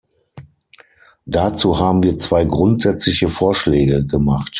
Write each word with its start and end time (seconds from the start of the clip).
Dazu 1.27 1.77
haben 1.77 2.01
wir 2.01 2.17
zwei 2.17 2.43
grundsätzliche 2.43 3.27
Vorschläge 3.27 4.03
gemacht. 4.03 4.49